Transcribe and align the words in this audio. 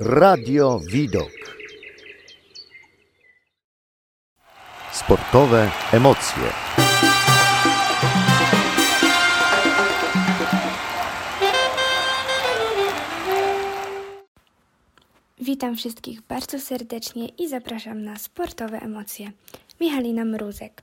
Radio 0.00 0.80
Widok. 0.92 1.30
Sportowe 4.92 5.70
emocje. 5.92 6.42
Witam 15.38 15.76
wszystkich 15.76 16.20
bardzo 16.22 16.60
serdecznie 16.60 17.28
i 17.28 17.48
zapraszam 17.48 18.02
na 18.04 18.18
sportowe 18.18 18.78
emocje. 18.78 19.32
Michalina 19.80 20.24
Mruzek. 20.24 20.82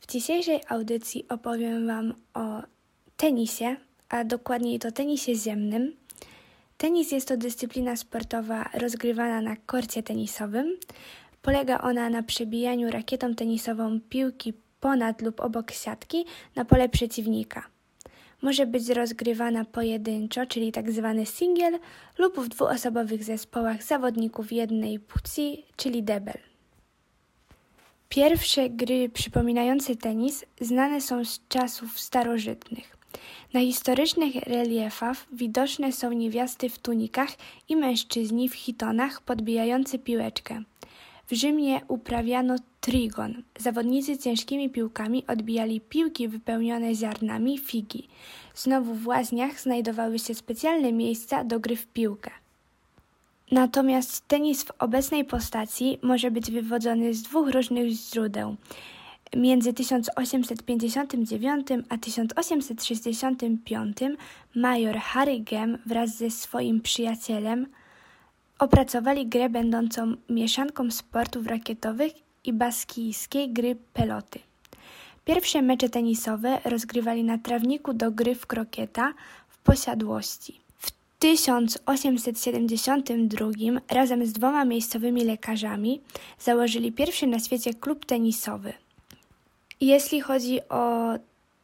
W 0.00 0.06
dzisiejszej 0.06 0.60
audycji 0.68 1.26
opowiem 1.28 1.86
Wam 1.86 2.14
o 2.34 2.62
tenisie, 3.16 3.76
a 4.08 4.24
dokładniej 4.24 4.78
to 4.78 4.92
tenisie 4.92 5.34
ziemnym. 5.34 6.03
Tenis 6.76 7.12
jest 7.12 7.28
to 7.28 7.36
dyscyplina 7.36 7.96
sportowa 7.96 8.70
rozgrywana 8.74 9.40
na 9.40 9.56
korcie 9.56 10.02
tenisowym. 10.02 10.76
Polega 11.42 11.78
ona 11.78 12.10
na 12.10 12.22
przebijaniu 12.22 12.90
rakietą 12.90 13.34
tenisową 13.34 14.00
piłki 14.00 14.52
ponad 14.80 15.22
lub 15.22 15.40
obok 15.40 15.70
siatki 15.70 16.24
na 16.56 16.64
pole 16.64 16.88
przeciwnika. 16.88 17.66
Może 18.42 18.66
być 18.66 18.88
rozgrywana 18.88 19.64
pojedynczo, 19.64 20.46
czyli 20.46 20.72
tak 20.72 20.92
zwany 20.92 21.26
singiel, 21.26 21.78
lub 22.18 22.40
w 22.40 22.48
dwuosobowych 22.48 23.24
zespołach 23.24 23.82
zawodników 23.82 24.52
jednej 24.52 25.00
płci, 25.00 25.64
czyli 25.76 26.02
debel. 26.02 26.38
Pierwsze 28.08 28.70
gry 28.70 29.08
przypominające 29.08 29.96
tenis 29.96 30.44
znane 30.60 31.00
są 31.00 31.24
z 31.24 31.40
czasów 31.48 32.00
starożytnych. 32.00 32.93
Na 33.54 33.60
historycznych 33.60 34.34
reliefach 34.34 35.26
widoczne 35.32 35.92
są 35.92 36.12
niewiasty 36.12 36.68
w 36.68 36.78
tunikach 36.78 37.30
i 37.68 37.76
mężczyźni 37.76 38.48
w 38.48 38.54
hitonach 38.54 39.22
podbijający 39.22 39.98
piłeczkę. 39.98 40.62
W 41.26 41.34
Rzymie 41.34 41.80
uprawiano 41.88 42.56
trigon. 42.80 43.42
Zawodnicy 43.58 44.18
ciężkimi 44.18 44.70
piłkami 44.70 45.26
odbijali 45.26 45.80
piłki 45.80 46.28
wypełnione 46.28 46.94
ziarnami 46.94 47.58
figi. 47.58 48.08
Znowu 48.54 48.94
w 48.94 49.06
łaźniach 49.06 49.60
znajdowały 49.60 50.18
się 50.18 50.34
specjalne 50.34 50.92
miejsca 50.92 51.44
do 51.44 51.60
gry 51.60 51.76
w 51.76 51.86
piłkę. 51.86 52.30
Natomiast 53.50 54.28
tenis 54.28 54.64
w 54.64 54.72
obecnej 54.78 55.24
postaci 55.24 55.98
może 56.02 56.30
być 56.30 56.50
wywodzony 56.50 57.14
z 57.14 57.22
dwóch 57.22 57.50
różnych 57.50 57.90
źródeł. 57.90 58.56
Między 59.36 59.72
1859 59.72 61.68
a 61.88 61.98
1865 61.98 63.98
major 64.54 64.96
Harry 64.96 65.40
Gem 65.40 65.78
wraz 65.86 66.16
ze 66.16 66.30
swoim 66.30 66.80
przyjacielem 66.80 67.66
opracowali 68.58 69.26
grę 69.26 69.48
będącą 69.48 70.14
mieszanką 70.28 70.90
sportów 70.90 71.46
rakietowych 71.46 72.12
i 72.44 72.52
baskijskiej 72.52 73.52
gry 73.52 73.76
peloty. 73.92 74.38
Pierwsze 75.24 75.62
mecze 75.62 75.88
tenisowe 75.88 76.58
rozgrywali 76.64 77.24
na 77.24 77.38
trawniku 77.38 77.94
do 77.94 78.10
gry 78.10 78.34
w 78.34 78.46
krokieta 78.46 79.14
w 79.48 79.58
posiadłości. 79.58 80.60
W 80.78 80.90
1872 81.18 83.46
razem 83.88 84.26
z 84.26 84.32
dwoma 84.32 84.64
miejscowymi 84.64 85.24
lekarzami 85.24 86.00
założyli 86.38 86.92
pierwszy 86.92 87.26
na 87.26 87.38
świecie 87.38 87.74
klub 87.74 88.06
tenisowy. 88.06 88.72
Jeśli 89.80 90.20
chodzi 90.20 90.68
o 90.68 91.14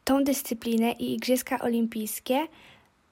tą 0.03 0.23
dyscyplinę 0.23 0.91
i 0.91 1.13
Igrzyska 1.13 1.59
Olimpijskie, 1.59 2.47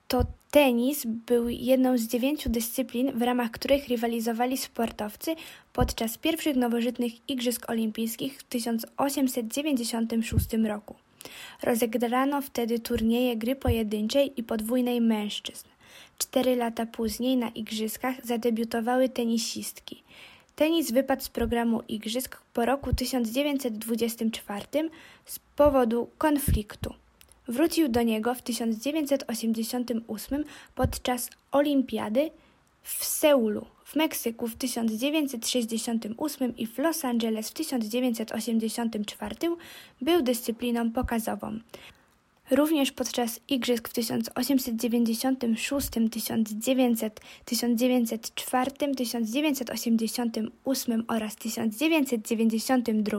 to 0.08 0.24
tenis 0.50 1.06
był 1.06 1.48
jedną 1.48 1.98
z 1.98 2.02
dziewięciu 2.02 2.50
dyscyplin, 2.50 3.12
w 3.12 3.22
ramach 3.22 3.50
których 3.50 3.88
rywalizowali 3.88 4.56
sportowcy 4.56 5.34
podczas 5.72 6.18
pierwszych 6.18 6.56
nowożytnych 6.56 7.12
Igrzysk 7.28 7.70
Olimpijskich 7.70 8.38
w 8.38 8.42
1896 8.42 10.46
roku. 10.68 10.94
Rozegrano 11.62 12.42
wtedy 12.42 12.78
turnieje 12.78 13.36
gry 13.36 13.56
pojedynczej 13.56 14.32
i 14.36 14.42
podwójnej 14.42 15.00
mężczyzn. 15.00 15.68
Cztery 16.18 16.56
lata 16.56 16.86
później 16.86 17.36
na 17.36 17.48
Igrzyskach 17.48 18.26
zadebiutowały 18.26 19.08
tenisistki. 19.08 20.02
Tenis 20.60 20.92
wypadł 20.92 21.22
z 21.22 21.28
programu 21.28 21.82
Igrzysk 21.88 22.40
po 22.54 22.64
roku 22.64 22.94
1924 22.94 24.90
z 25.24 25.38
powodu 25.38 26.08
konfliktu. 26.18 26.94
Wrócił 27.48 27.88
do 27.88 28.02
niego 28.02 28.34
w 28.34 28.42
1988 28.42 30.44
podczas 30.74 31.30
Olimpiady 31.52 32.30
w 32.82 33.04
Seulu 33.04 33.66
w 33.84 33.96
Meksyku 33.96 34.48
w 34.48 34.56
1968 34.56 36.56
i 36.56 36.66
w 36.66 36.78
Los 36.78 37.04
Angeles 37.04 37.50
w 37.50 37.52
1984 37.52 39.36
był 40.00 40.22
dyscypliną 40.22 40.90
pokazową. 40.90 41.58
Również 42.50 42.92
podczas 42.92 43.40
igrzysk 43.48 43.88
w 43.88 43.92
1896, 43.92 45.88
1900, 46.10 47.20
1904, 47.44 48.70
1988 48.96 51.04
oraz 51.08 51.36
1992 51.36 53.18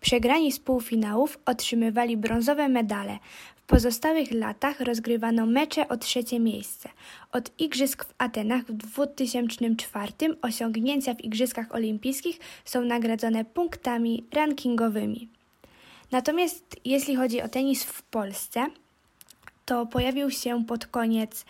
przegrani 0.00 0.52
z 0.52 0.58
półfinałów 0.58 1.38
otrzymywali 1.44 2.16
brązowe 2.16 2.68
medale. 2.68 3.18
W 3.56 3.62
pozostałych 3.62 4.32
latach 4.32 4.80
rozgrywano 4.80 5.46
mecze 5.46 5.88
o 5.88 5.96
trzecie 5.96 6.40
miejsce. 6.40 6.88
Od 7.32 7.60
igrzysk 7.60 8.04
w 8.04 8.14
Atenach 8.18 8.64
w 8.64 8.72
2004 8.72 10.12
osiągnięcia 10.42 11.14
w 11.14 11.24
Igrzyskach 11.24 11.74
Olimpijskich 11.74 12.38
są 12.64 12.84
nagradzone 12.84 13.44
punktami 13.44 14.24
rankingowymi. 14.32 15.35
Natomiast 16.10 16.76
jeśli 16.84 17.16
chodzi 17.16 17.42
o 17.42 17.48
tenis 17.48 17.84
w 17.84 18.02
Polsce, 18.02 18.66
to 19.64 19.86
pojawił 19.86 20.30
się 20.30 20.64
pod 20.64 20.86
koniec 20.86 21.44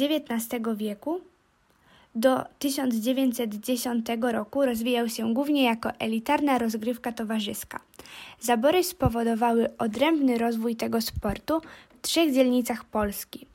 XIX 0.00 0.62
wieku. 0.76 1.20
Do 2.14 2.44
1910 2.58 4.06
roku 4.20 4.64
rozwijał 4.64 5.08
się 5.08 5.34
głównie 5.34 5.64
jako 5.64 5.90
elitarna 5.98 6.58
rozgrywka 6.58 7.12
towarzyska. 7.12 7.80
Zabory 8.40 8.84
spowodowały 8.84 9.76
odrębny 9.78 10.38
rozwój 10.38 10.76
tego 10.76 11.00
sportu 11.00 11.60
w 11.98 12.02
trzech 12.02 12.34
dzielnicach 12.34 12.84
Polski. 12.84 13.46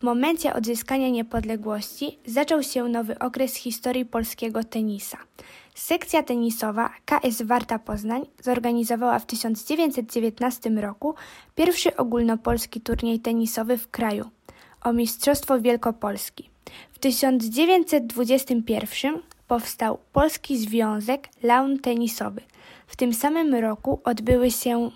W 0.00 0.02
momencie 0.02 0.54
odzyskania 0.54 1.08
niepodległości 1.08 2.18
zaczął 2.26 2.62
się 2.62 2.84
nowy 2.88 3.18
okres 3.18 3.54
historii 3.54 4.04
polskiego 4.04 4.64
tenisa. 4.64 5.18
Sekcja 5.74 6.22
tenisowa 6.22 6.90
KS 7.04 7.42
Warta 7.42 7.78
Poznań 7.78 8.26
zorganizowała 8.42 9.18
w 9.18 9.26
1919 9.26 10.70
roku 10.70 11.14
pierwszy 11.54 11.96
ogólnopolski 11.96 12.80
turniej 12.80 13.20
tenisowy 13.20 13.78
w 13.78 13.90
kraju 13.90 14.30
o 14.82 14.92
Mistrzostwo 14.92 15.60
Wielkopolski. 15.60 16.50
W 16.92 16.98
1921 16.98 19.22
powstał 19.48 19.98
Polski 20.12 20.58
Związek 20.58 21.28
Laun 21.42 21.78
Tenisowy. 21.78 22.40
W 22.86 22.96
tym 22.96 23.14
samym 23.14 23.54
roku 23.54 24.00
odbyły 24.04 24.50
się 24.50 24.90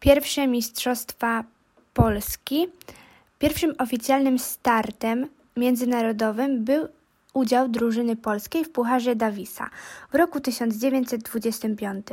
pierwsze 0.00 0.46
Mistrzostwa 0.46 1.44
Polski. 1.94 2.66
Pierwszym 3.38 3.74
oficjalnym 3.78 4.38
startem 4.38 5.28
międzynarodowym 5.56 6.64
był 6.64 6.88
udział 7.32 7.68
drużyny 7.68 8.16
polskiej 8.16 8.64
w 8.64 8.70
Pucharze 8.70 9.16
Davisa 9.16 9.70
w 10.12 10.14
roku 10.14 10.40
1925. 10.40 12.06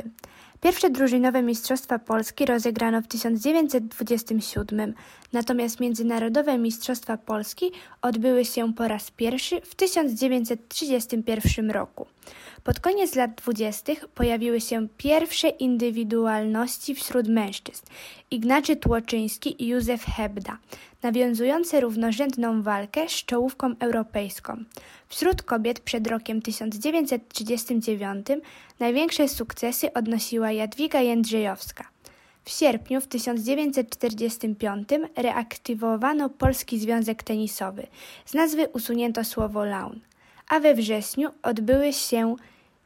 Pierwsze 0.60 0.90
drużynowe 0.90 1.42
Mistrzostwa 1.42 1.98
Polski 1.98 2.46
rozegrano 2.46 3.02
w 3.02 3.06
1927, 3.06 4.94
natomiast 5.32 5.80
Międzynarodowe 5.80 6.58
Mistrzostwa 6.58 7.16
Polski 7.16 7.72
odbyły 8.02 8.44
się 8.44 8.74
po 8.74 8.88
raz 8.88 9.10
pierwszy 9.10 9.60
w 9.60 9.74
1931 9.74 11.70
roku. 11.70 12.06
Pod 12.64 12.80
koniec 12.80 13.14
lat 13.14 13.34
20. 13.34 13.92
pojawiły 14.14 14.60
się 14.60 14.88
pierwsze 14.96 15.48
indywidualności 15.48 16.94
wśród 16.94 17.28
mężczyzn 17.28 17.86
Ignacy 18.30 18.76
Tłoczyński 18.76 19.64
i 19.64 19.68
Józef 19.68 20.04
Hebda, 20.04 20.58
nawiązujące 21.02 21.80
równorzędną 21.80 22.62
walkę 22.62 23.08
z 23.08 23.12
czołówką 23.12 23.74
europejską. 23.78 24.64
Wśród 25.08 25.42
kobiet 25.42 25.80
przed 25.80 26.06
rokiem 26.06 26.42
1939 26.42 28.26
największe 28.80 29.28
sukcesy 29.28 29.92
odnosiła 29.92 30.52
Jadwiga 30.52 31.00
Jędrzejowska. 31.00 31.84
W 32.50 32.52
sierpniu 32.52 33.00
w 33.00 33.06
1945 33.06 34.88
reaktywowano 35.16 36.28
Polski 36.28 36.78
Związek 36.78 37.22
Tenisowy. 37.22 37.86
Z 38.24 38.34
nazwy 38.34 38.68
usunięto 38.68 39.24
słowo 39.24 39.64
laun, 39.64 40.00
a 40.48 40.60
we 40.60 40.74
wrześniu 40.74 41.30
odbyły 41.42 41.92
się 41.92 42.36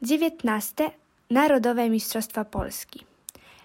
19. 0.01 0.91
Narodowe 1.29 1.89
Mistrzostwa 1.89 2.45
Polski. 2.45 3.05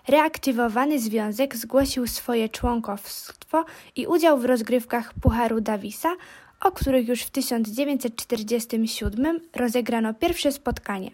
Reaktywowany 0.08 0.98
związek 0.98 1.56
zgłosił 1.56 2.06
swoje 2.06 2.48
członkostwo 2.48 3.64
i 3.96 4.06
udział 4.06 4.38
w 4.38 4.44
rozgrywkach 4.44 5.14
Pucharu 5.22 5.60
Davisa 5.60 6.16
o 6.60 6.72
których 6.72 7.08
już 7.08 7.22
w 7.22 7.30
1947 7.30 9.40
rozegrano 9.56 10.14
pierwsze 10.14 10.52
spotkanie. 10.52 11.10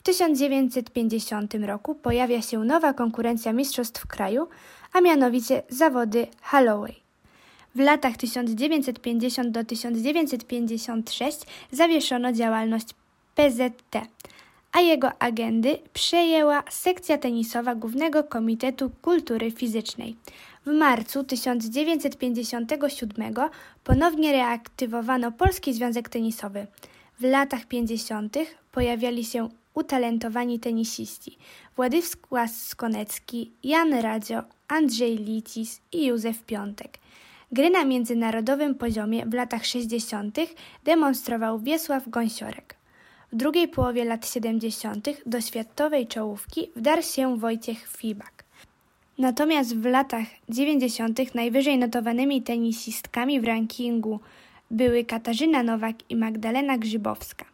W 0.00 0.02
1950 0.02 1.54
roku 1.54 1.94
pojawia 1.94 2.42
się 2.42 2.64
nowa 2.64 2.92
konkurencja 2.92 3.52
mistrzostw 3.52 4.06
kraju, 4.06 4.48
a 4.92 5.00
mianowicie 5.00 5.62
zawody 5.68 6.26
Holloway. 6.42 6.94
W 7.74 7.78
latach 7.78 8.16
1950 8.16 9.50
do 9.50 9.64
1956 9.64 11.38
zawieszono 11.72 12.32
działalność 12.32 12.86
PZT, 13.34 14.00
a 14.72 14.80
jego 14.80 15.22
agendy 15.22 15.78
przejęła 15.92 16.62
sekcja 16.70 17.18
tenisowa 17.18 17.74
Głównego 17.74 18.24
Komitetu 18.24 18.90
Kultury 19.02 19.50
Fizycznej. 19.50 20.16
W 20.66 20.72
marcu 20.72 21.24
1957 21.24 23.34
ponownie 23.84 24.32
reaktywowano 24.32 25.32
Polski 25.32 25.74
Związek 25.74 26.08
Tenisowy. 26.08 26.66
W 27.18 27.22
latach 27.22 27.66
50. 27.66 28.36
pojawiali 28.72 29.24
się 29.24 29.48
utalentowani 29.74 30.60
tenisiści 30.60 31.38
Władysław 31.76 32.50
Skonecki, 32.50 33.52
Jan 33.64 33.94
Radzio, 33.94 34.42
Andrzej 34.68 35.18
Licis 35.18 35.80
i 35.92 36.06
Józef 36.06 36.42
Piątek. 36.42 36.98
Gry 37.52 37.70
na 37.70 37.84
międzynarodowym 37.84 38.74
poziomie 38.74 39.26
w 39.26 39.34
latach 39.34 39.66
60. 39.66 40.38
demonstrował 40.84 41.58
Wiesław 41.58 42.08
Gąsiorek. 42.08 42.76
W 43.32 43.36
drugiej 43.36 43.68
połowie 43.68 44.04
lat 44.04 44.28
70. 44.28 45.08
do 45.26 45.40
światowej 45.40 46.06
czołówki 46.06 46.70
wdarł 46.76 47.02
się 47.02 47.38
Wojciech 47.38 47.88
Fibak. 47.88 48.44
Natomiast 49.18 49.76
w 49.76 49.84
latach 49.84 50.26
90. 50.48 51.34
najwyżej 51.34 51.78
notowanymi 51.78 52.42
tenisistkami 52.42 53.40
w 53.40 53.44
rankingu 53.44 54.20
były 54.70 55.04
Katarzyna 55.04 55.62
Nowak 55.62 55.96
i 56.10 56.16
Magdalena 56.16 56.78
Grzybowska. 56.78 57.49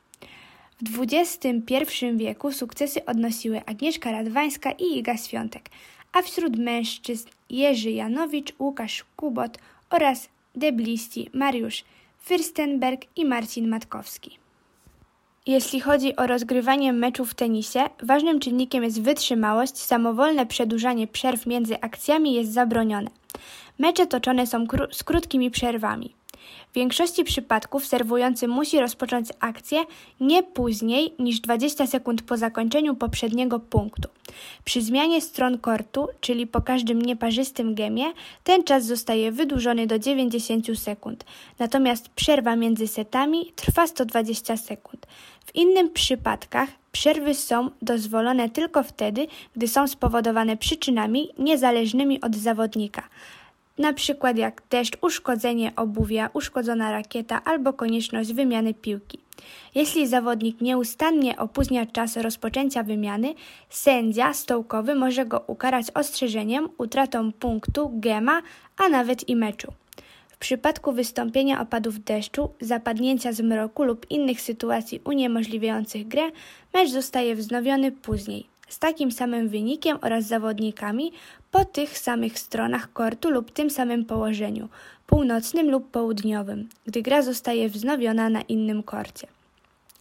W 0.82 1.06
XXI 1.12 2.16
wieku 2.16 2.52
sukcesy 2.52 3.04
odnosiły 3.04 3.62
Agnieszka 3.66 4.12
Radwańska 4.12 4.70
i 4.70 4.98
Iga 4.98 5.16
Świątek, 5.16 5.70
a 6.12 6.22
wśród 6.22 6.58
mężczyzn 6.58 7.28
Jerzy 7.50 7.90
Janowicz, 7.90 8.52
Łukasz 8.58 9.04
Kubot 9.16 9.58
oraz 9.90 10.28
debliści 10.54 11.30
Mariusz 11.32 11.84
Fürstenberg 12.28 12.98
i 13.16 13.24
Marcin 13.24 13.68
Matkowski. 13.68 14.38
Jeśli 15.46 15.80
chodzi 15.80 16.16
o 16.16 16.26
rozgrywanie 16.26 16.92
meczów 16.92 17.30
w 17.30 17.34
tenisie, 17.34 17.84
ważnym 18.02 18.40
czynnikiem 18.40 18.84
jest 18.84 19.02
wytrzymałość, 19.02 19.78
samowolne 19.78 20.46
przedłużanie 20.46 21.06
przerw 21.06 21.46
między 21.46 21.80
akcjami 21.80 22.34
jest 22.34 22.52
zabronione. 22.52 23.10
Mecze 23.78 24.06
toczone 24.06 24.46
są 24.46 24.66
kró 24.66 24.86
z 24.92 25.04
krótkimi 25.04 25.50
przerwami. 25.50 26.14
W 26.70 26.74
większości 26.74 27.24
przypadków 27.24 27.86
serwujący 27.86 28.48
musi 28.48 28.80
rozpocząć 28.80 29.28
akcję 29.40 29.84
nie 30.20 30.42
później 30.42 31.14
niż 31.18 31.40
20 31.40 31.86
sekund 31.86 32.22
po 32.22 32.36
zakończeniu 32.36 32.94
poprzedniego 32.94 33.60
punktu. 33.60 34.08
Przy 34.64 34.82
zmianie 34.82 35.20
stron 35.20 35.58
kortu, 35.58 36.08
czyli 36.20 36.46
po 36.46 36.60
każdym 36.60 37.02
nieparzystym 37.02 37.74
gemie, 37.74 38.04
ten 38.44 38.64
czas 38.64 38.84
zostaje 38.84 39.32
wydłużony 39.32 39.86
do 39.86 39.98
90 39.98 40.78
sekund, 40.78 41.24
natomiast 41.58 42.08
przerwa 42.08 42.56
między 42.56 42.88
setami 42.88 43.52
trwa 43.56 43.86
120 43.86 44.56
sekund. 44.56 45.06
W 45.46 45.54
innych 45.54 45.92
przypadkach 45.92 46.68
przerwy 46.92 47.34
są 47.34 47.70
dozwolone 47.82 48.50
tylko 48.50 48.82
wtedy, 48.82 49.26
gdy 49.56 49.68
są 49.68 49.88
spowodowane 49.88 50.56
przyczynami 50.56 51.28
niezależnymi 51.38 52.20
od 52.20 52.36
zawodnika 52.36 53.02
na 53.78 53.92
przykład 53.92 54.38
jak 54.38 54.62
deszcz, 54.70 54.96
uszkodzenie 55.00 55.72
obuwia, 55.76 56.30
uszkodzona 56.32 56.90
rakieta 56.90 57.44
albo 57.44 57.72
konieczność 57.72 58.32
wymiany 58.32 58.74
piłki. 58.74 59.18
Jeśli 59.74 60.06
zawodnik 60.06 60.60
nieustannie 60.60 61.36
opóźnia 61.36 61.86
czas 61.86 62.16
rozpoczęcia 62.16 62.82
wymiany, 62.82 63.34
sędzia 63.70 64.34
stołkowy 64.34 64.94
może 64.94 65.26
go 65.26 65.44
ukarać 65.46 65.86
ostrzeżeniem, 65.94 66.68
utratą 66.78 67.32
punktu, 67.32 67.90
gema, 67.94 68.42
a 68.76 68.88
nawet 68.88 69.28
i 69.28 69.36
meczu. 69.36 69.72
W 70.28 70.38
przypadku 70.38 70.92
wystąpienia 70.92 71.60
opadów 71.60 72.04
deszczu, 72.04 72.50
zapadnięcia 72.60 73.32
zmroku 73.32 73.84
lub 73.84 74.10
innych 74.10 74.40
sytuacji 74.40 75.00
uniemożliwiających 75.04 76.08
grę, 76.08 76.30
mecz 76.74 76.90
zostaje 76.90 77.36
wznowiony 77.36 77.92
później 77.92 78.55
z 78.68 78.78
takim 78.78 79.12
samym 79.12 79.48
wynikiem 79.48 79.98
oraz 80.02 80.24
zawodnikami 80.24 81.12
po 81.50 81.64
tych 81.64 81.98
samych 81.98 82.38
stronach 82.38 82.92
kortu 82.92 83.30
lub 83.30 83.50
tym 83.50 83.70
samym 83.70 84.04
położeniu, 84.04 84.68
północnym 85.06 85.70
lub 85.70 85.90
południowym, 85.90 86.68
gdy 86.86 87.02
gra 87.02 87.22
zostaje 87.22 87.68
wznowiona 87.68 88.30
na 88.30 88.42
innym 88.42 88.82
korcie. 88.82 89.26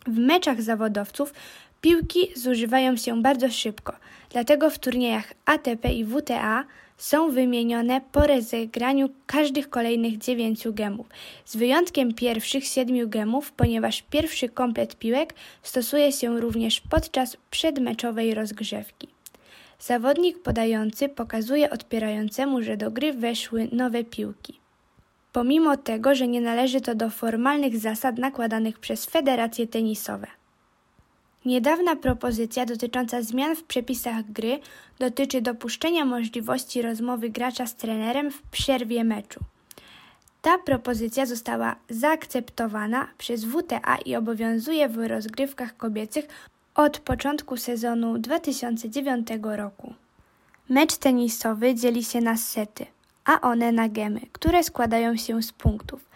W 0.08 0.18
meczach 0.18 0.62
zawodowców 0.62 1.34
piłki 1.82 2.28
zużywają 2.36 2.98
się 2.98 3.22
bardzo 3.22 3.50
szybko, 3.50 3.94
dlatego 4.30 4.70
w 4.70 4.80
turniejach 4.80 5.34
ATP 5.46 5.94
i 5.94 6.06
WTA 6.06 6.64
są 6.98 7.32
wymienione 7.32 8.02
po 8.12 8.28
rozegraniu 8.28 9.10
każdych 9.26 9.70
kolejnych 9.70 10.18
dziewięciu 10.18 10.74
gemów, 10.74 11.08
z 11.46 11.56
wyjątkiem 11.56 12.14
pierwszych 12.14 12.66
siedmiu 12.66 13.10
gemów, 13.10 13.52
ponieważ 13.52 14.02
pierwszy 14.10 14.50
komplet 14.50 14.96
piłek 14.96 15.34
stosuje 15.64 16.12
się 16.12 16.40
również 16.40 16.82
podczas 16.82 17.38
przedmeczowej 17.52 18.34
rozgrzewki. 18.34 19.08
Zawodnik 19.80 20.40
podający 20.40 21.10
pokazuje 21.10 21.70
odpierającemu, 21.70 22.62
że 22.62 22.78
do 22.78 22.92
gry 22.92 23.14
weszły 23.14 23.68
nowe 23.72 24.04
piłki. 24.04 24.60
Pomimo 25.32 25.78
tego, 25.78 26.16
że 26.16 26.28
nie 26.28 26.42
należy 26.42 26.82
to 26.82 26.96
do 26.96 27.10
formalnych 27.10 27.78
zasad 27.78 28.18
nakładanych 28.18 28.80
przez 28.80 29.06
federacje 29.06 29.68
tenisowe. 29.68 30.28
Niedawna 31.46 31.96
propozycja 31.96 32.66
dotycząca 32.66 33.22
zmian 33.22 33.56
w 33.56 33.64
przepisach 33.64 34.32
gry 34.32 34.60
dotyczy 35.00 35.42
dopuszczenia 35.42 36.06
możliwości 36.06 36.82
rozmowy 36.82 37.30
gracza 37.30 37.68
z 37.68 37.76
trenerem 37.76 38.32
w 38.32 38.42
przerwie 38.42 39.04
meczu. 39.04 39.40
Ta 40.42 40.58
propozycja 40.58 41.26
została 41.26 41.76
zaakceptowana 41.90 43.08
przez 43.18 43.46
WTA 43.46 43.98
i 44.06 44.16
obowiązuje 44.16 44.90
w 44.90 45.08
rozgrywkach 45.08 45.78
kobiecych 45.78 46.26
od 46.76 47.00
początku 47.00 47.58
sezonu 47.58 48.18
2009 48.18 49.28
roku. 49.42 49.94
Mecz 50.70 50.98
tenisowy 50.98 51.76
dzieli 51.76 52.04
się 52.04 52.22
na 52.22 52.38
sety, 52.38 52.86
a 53.26 53.42
one 53.42 53.72
na 53.72 53.90
gemy, 53.90 54.22
które 54.32 54.64
składają 54.64 55.18
się 55.18 55.44
z 55.44 55.52
punktów. 55.52 56.10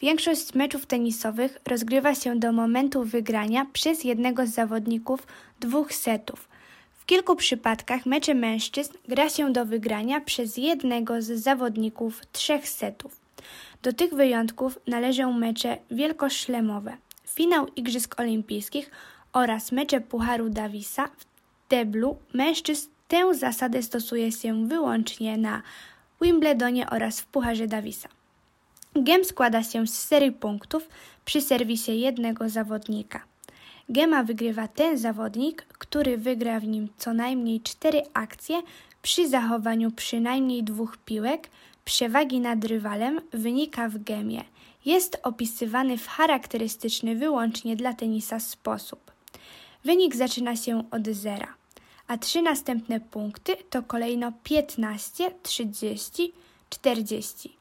Większość 0.00 0.54
meczów 0.54 0.86
tenisowych 0.86 1.58
rozgrywa 1.66 2.14
się 2.14 2.38
do 2.38 2.52
momentu 2.52 3.04
wygrania 3.04 3.66
przez 3.72 4.04
jednego 4.04 4.46
z 4.46 4.50
zawodników 4.50 5.26
dwóch 5.60 5.94
setów. 5.94 6.48
W 6.98 7.06
kilku 7.06 7.36
przypadkach 7.36 8.06
mecze 8.06 8.34
mężczyzn 8.34 8.92
gra 9.08 9.28
się 9.28 9.52
do 9.52 9.66
wygrania 9.66 10.20
przez 10.20 10.56
jednego 10.56 11.22
z 11.22 11.26
zawodników 11.26 12.20
trzech 12.32 12.68
setów. 12.68 13.20
Do 13.82 13.92
tych 13.92 14.14
wyjątków 14.14 14.78
należą 14.86 15.32
mecze 15.32 15.76
wielkoszlemowe, 15.90 16.96
finał 17.26 17.66
Igrzysk 17.76 18.20
Olimpijskich 18.20 18.90
oraz 19.32 19.72
mecze 19.72 20.00
Pucharu 20.00 20.48
Davisa 20.48 21.08
w 21.08 21.26
deblu 21.68 22.16
mężczyzn 22.34 22.88
tę 23.08 23.34
zasadę 23.34 23.82
stosuje 23.82 24.32
się 24.32 24.68
wyłącznie 24.68 25.36
na 25.36 25.62
Wimbledonie 26.20 26.90
oraz 26.90 27.20
w 27.20 27.26
Pucharze 27.26 27.66
Davisa. 27.66 28.08
Gem 29.04 29.24
składa 29.24 29.62
się 29.62 29.86
z 29.86 29.98
serii 29.98 30.32
punktów 30.32 30.88
przy 31.24 31.40
serwisie 31.40 32.00
jednego 32.00 32.48
zawodnika. 32.48 33.24
Gema 33.88 34.22
wygrywa 34.22 34.68
ten 34.68 34.98
zawodnik, 34.98 35.62
który 35.62 36.18
wygra 36.18 36.60
w 36.60 36.64
nim 36.64 36.88
co 36.98 37.14
najmniej 37.14 37.60
cztery 37.60 38.02
akcje 38.14 38.62
przy 39.02 39.28
zachowaniu 39.28 39.90
przynajmniej 39.90 40.64
dwóch 40.64 40.96
piłek. 40.96 41.50
Przewagi 41.84 42.40
nad 42.40 42.64
rywalem 42.64 43.20
wynika 43.32 43.88
w 43.88 43.98
gemie. 43.98 44.44
Jest 44.84 45.18
opisywany 45.22 45.98
w 45.98 46.08
charakterystyczny 46.08 47.16
wyłącznie 47.16 47.76
dla 47.76 47.94
tenisa 47.94 48.40
sposób. 48.40 49.12
Wynik 49.84 50.16
zaczyna 50.16 50.56
się 50.56 50.90
od 50.90 51.08
zera, 51.08 51.54
a 52.08 52.18
trzy 52.18 52.42
następne 52.42 53.00
punkty 53.00 53.56
to 53.70 53.82
kolejno 53.82 54.32
15, 54.42 55.30
30, 55.42 56.32
40. 56.70 57.56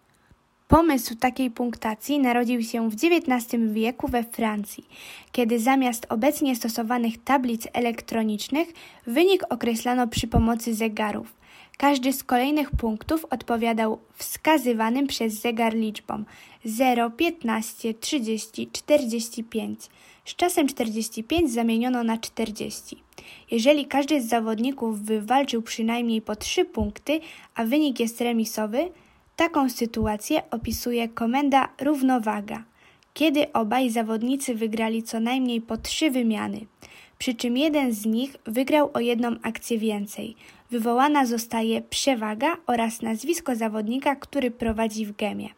Pomysł 0.67 1.15
takiej 1.15 1.51
punktacji 1.51 2.19
narodził 2.19 2.63
się 2.63 2.89
w 2.89 2.93
XIX 2.93 3.63
wieku 3.73 4.07
we 4.07 4.23
Francji, 4.23 4.87
kiedy 5.31 5.59
zamiast 5.59 6.05
obecnie 6.09 6.55
stosowanych 6.55 7.23
tablic 7.23 7.67
elektronicznych 7.73 8.73
wynik 9.07 9.43
określano 9.49 10.07
przy 10.07 10.27
pomocy 10.27 10.75
zegarów. 10.75 11.33
Każdy 11.77 12.13
z 12.13 12.23
kolejnych 12.23 12.71
punktów 12.71 13.25
odpowiadał 13.29 13.99
wskazywanym 14.15 15.07
przez 15.07 15.33
zegar 15.33 15.73
liczbom 15.73 16.25
0, 16.63 17.09
15, 17.09 17.93
30, 17.93 18.69
45. 18.71 19.79
Z 20.25 20.35
czasem 20.35 20.67
45 20.67 21.51
zamieniono 21.51 22.03
na 22.03 22.17
40. 22.17 23.03
Jeżeli 23.51 23.85
każdy 23.85 24.21
z 24.21 24.27
zawodników 24.27 25.01
wywalczył 25.01 25.61
przynajmniej 25.61 26.21
po 26.21 26.35
3 26.35 26.65
punkty, 26.65 27.19
a 27.55 27.65
wynik 27.65 27.99
jest 27.99 28.21
remisowy, 28.21 28.89
Taką 29.35 29.69
sytuację 29.69 30.41
opisuje 30.51 31.09
komenda 31.09 31.69
równowaga. 31.81 32.63
kiedy 33.13 33.53
obaj 33.53 33.89
zawodnicy 33.89 34.55
wygrali 34.55 35.03
co 35.03 35.19
najmniej 35.19 35.61
po 35.61 35.77
trzy 35.77 36.11
wymiany, 36.11 36.65
przy 37.17 37.33
czym 37.33 37.57
jeden 37.57 37.91
z 37.93 38.05
nich 38.05 38.35
wygrał 38.45 38.89
o 38.93 38.99
jedną 38.99 39.35
akcję 39.43 39.77
więcej. 39.77 40.35
Wywołana 40.71 41.25
zostaje 41.25 41.81
przewaga 41.81 42.57
oraz 42.67 43.01
nazwisko 43.01 43.55
zawodnika, 43.55 44.15
który 44.15 44.51
prowadzi 44.51 45.05
w 45.05 45.15
gemie. 45.15 45.49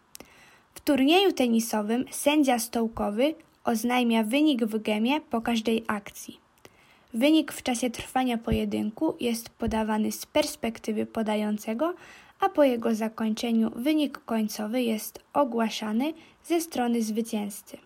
W 0.74 0.80
turnieju 0.80 1.32
tenisowym 1.32 2.06
sędzia 2.12 2.60
stołkowy 2.60 3.36
oznajmia 3.64 4.24
wynik 4.24 4.66
w 4.66 4.82
gemie 4.82 5.22
po 5.22 5.42
każdej 5.42 5.84
akcji. 5.88 6.47
Wynik 7.14 7.52
w 7.52 7.64
czasie 7.64 7.90
trwania 7.90 8.38
pojedynku 8.38 9.16
jest 9.20 9.50
podawany 9.50 10.12
z 10.12 10.26
perspektywy 10.26 11.06
podającego, 11.06 11.94
a 12.40 12.50
po 12.50 12.64
jego 12.64 12.96
zakończeniu 12.96 13.72
wynik 13.76 14.18
końcowy 14.18 14.82
jest 14.82 15.20
ogłaszany 15.34 16.14
ze 16.46 16.62
strony 16.62 17.04
zwycięzcy. 17.04 17.78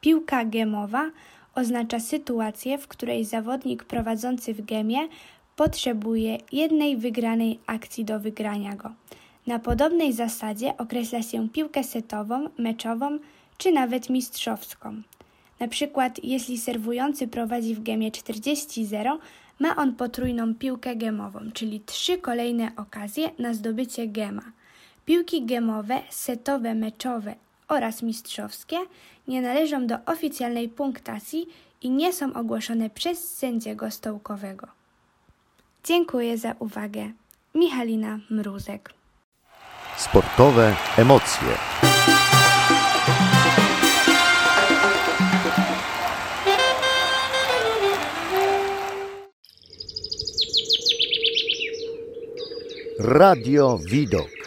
Piłka 0.00 0.44
gemowa 0.44 1.10
oznacza 1.54 2.00
sytuację, 2.00 2.78
w 2.78 2.88
której 2.88 3.24
zawodnik 3.24 3.84
prowadzący 3.84 4.54
w 4.54 4.64
gemie 4.64 5.08
potrzebuje 5.56 6.38
jednej 6.52 6.96
wygranej 6.96 7.58
akcji 7.66 8.04
do 8.04 8.20
wygrania 8.20 8.76
go. 8.76 8.90
Na 9.46 9.58
podobnej 9.58 10.12
zasadzie 10.12 10.76
określa 10.78 11.22
się 11.22 11.48
piłkę 11.48 11.84
setową, 11.84 12.48
meczową 12.58 13.18
czy 13.58 13.72
nawet 13.72 14.10
mistrzowską. 14.10 15.02
Na 15.60 15.68
przykład, 15.68 16.24
jeśli 16.24 16.58
serwujący 16.58 17.28
prowadzi 17.28 17.74
w 17.74 17.82
gemie 17.82 18.10
40-0, 18.10 19.18
ma 19.58 19.76
on 19.76 19.94
potrójną 19.94 20.54
piłkę 20.54 20.96
gemową, 20.96 21.40
czyli 21.54 21.80
trzy 21.80 22.18
kolejne 22.18 22.72
okazje 22.76 23.30
na 23.38 23.54
zdobycie 23.54 24.08
gema. 24.08 24.42
Piłki 25.04 25.46
gemowe, 25.46 26.00
setowe, 26.10 26.74
meczowe 26.74 27.34
oraz 27.68 28.02
mistrzowskie 28.02 28.76
nie 29.28 29.42
należą 29.42 29.86
do 29.86 29.96
oficjalnej 30.06 30.68
punktacji 30.68 31.46
i 31.82 31.90
nie 31.90 32.12
są 32.12 32.34
ogłoszone 32.34 32.90
przez 32.90 33.36
sędziego 33.36 33.90
stołkowego. 33.90 34.66
Dziękuję 35.84 36.38
za 36.38 36.54
uwagę. 36.58 37.12
Michalina 37.54 38.18
Mruzek. 38.30 38.94
Sportowe 39.96 40.76
emocje. 40.96 41.48
Radio 52.98 53.76
Widok. 53.90 54.43